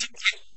[0.00, 0.49] Thank you.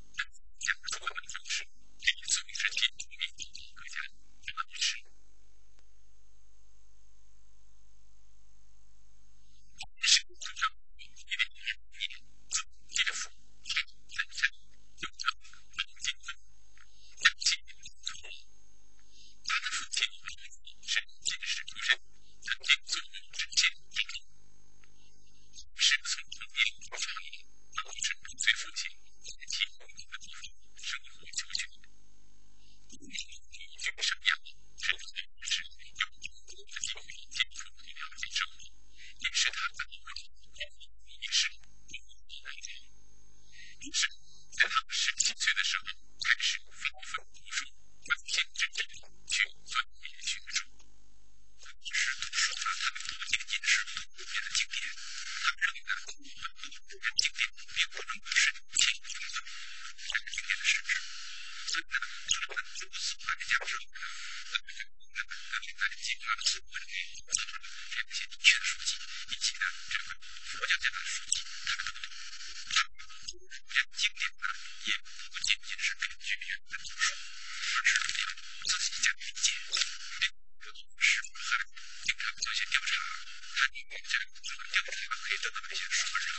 [83.73, 86.32] 面前，就是就是就是可以等到那些什么。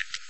[0.00, 0.27] Egypt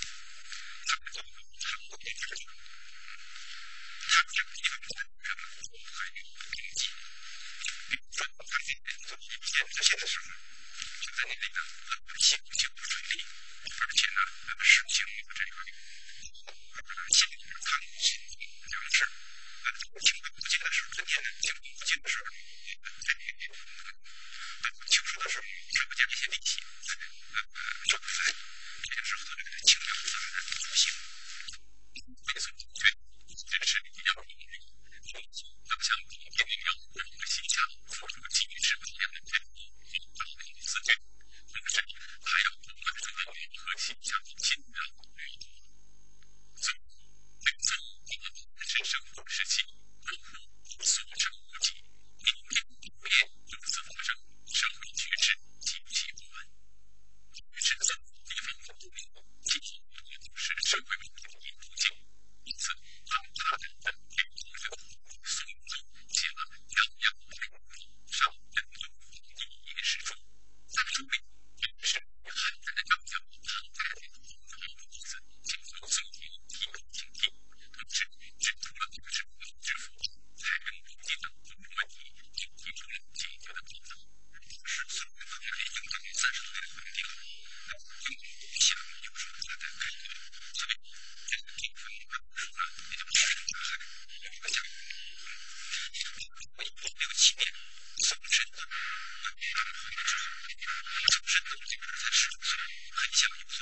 [103.12, 103.57] 想一步。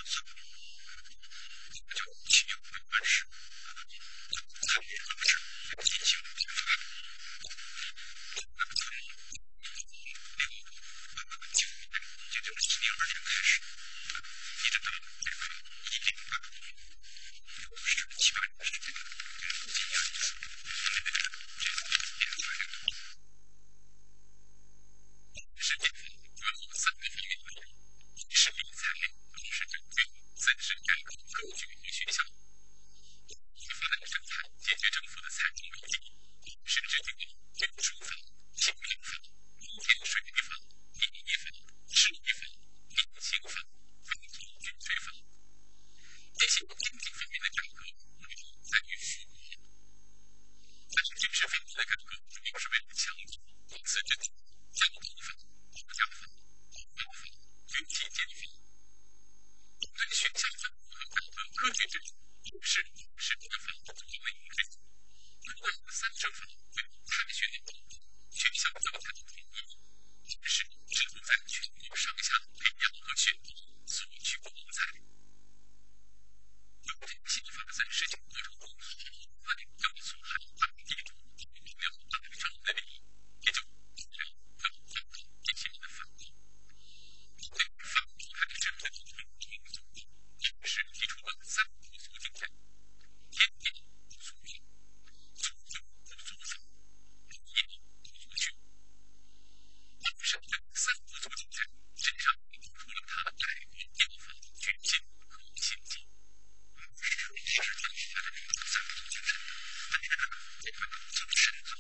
[111.64, 111.79] 很，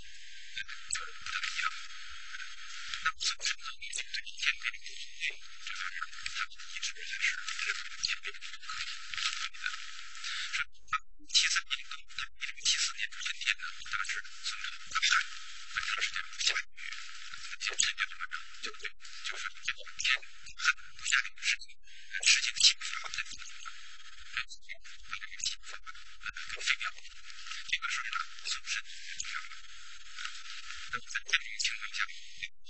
[0.56, 0.96] 呃，不太。
[0.96, 1.68] 这玩意儿，
[3.04, 3.16] 他们
[3.80, 3.86] 一。
[3.86, 4.12] 年到
[6.56, 7.26] 一九七，
[7.66, 7.72] 就
[8.16, 8.32] 就，
[30.92, 32.65] 但是在这种情况下。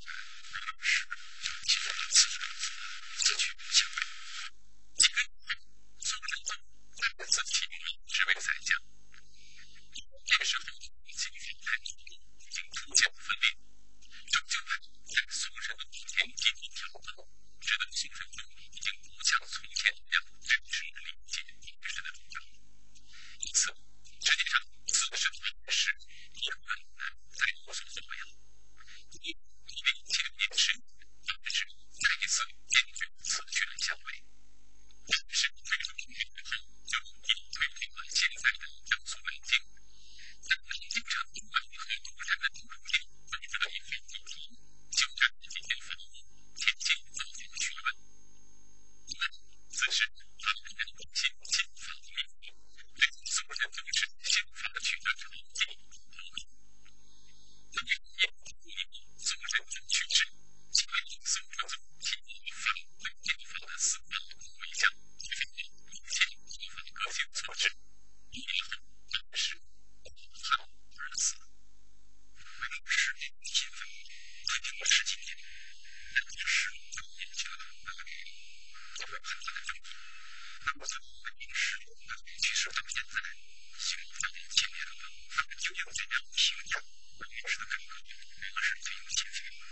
[80.64, 81.76] 那不是我们名师，
[82.42, 84.78] 去世到现在已经有将近七年。
[85.30, 87.94] 他们就像在我评价我们名的那一刻，
[88.52, 89.64] 个是最有情分的。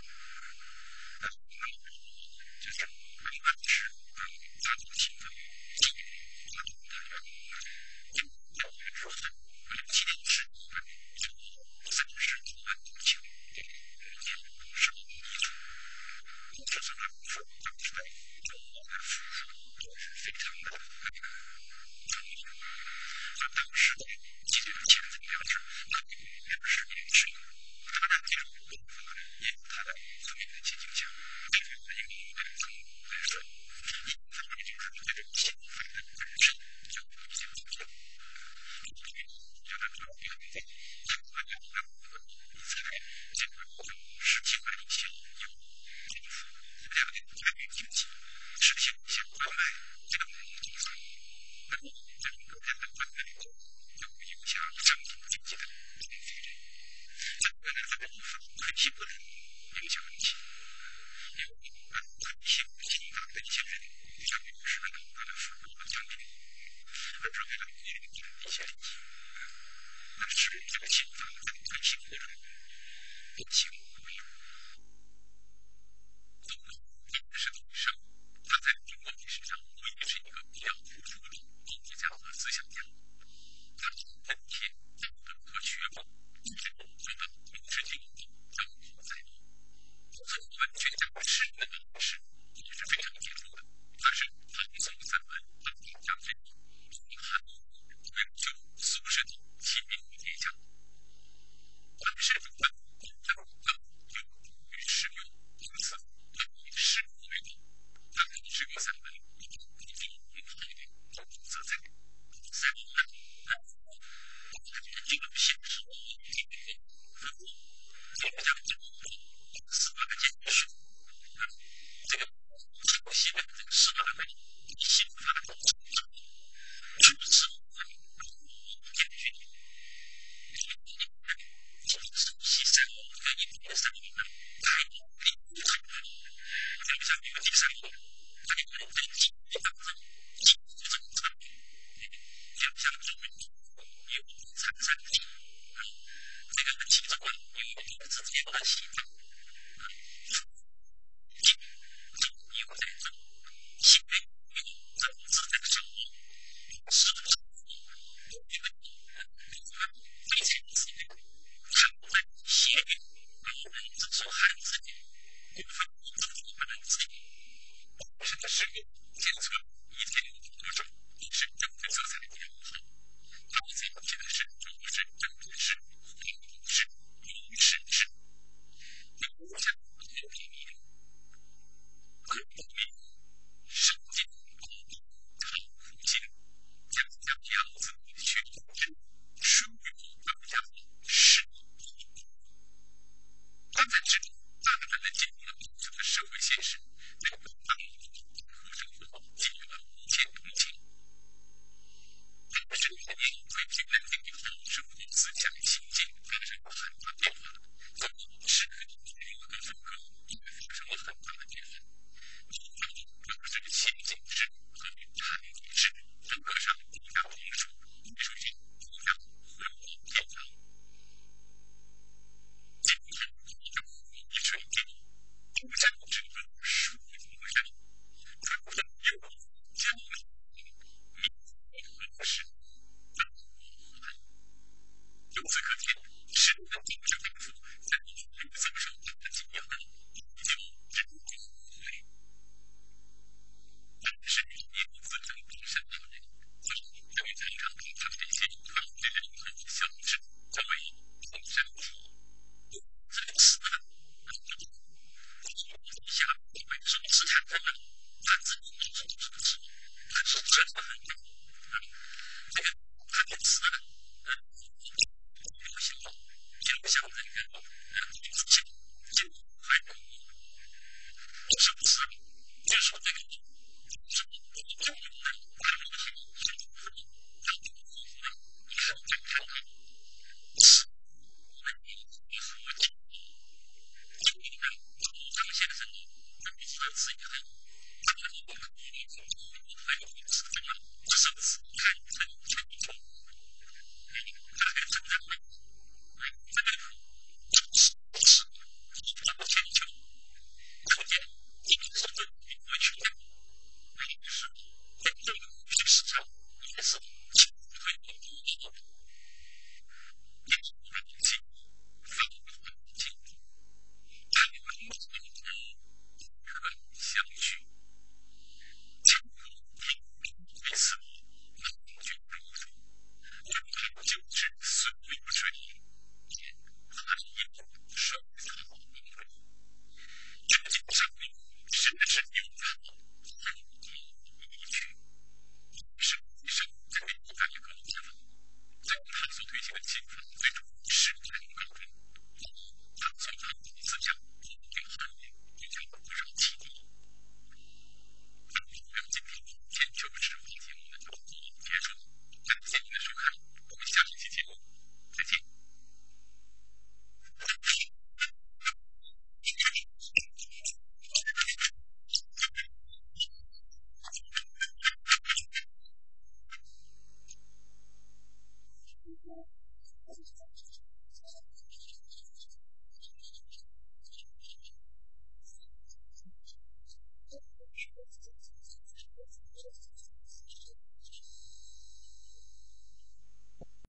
[271.64, 272.92] Yes,